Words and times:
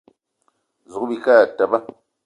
Zouga 0.91 1.05
bike 1.11 1.33
e 1.43 1.47
teba. 1.57 1.77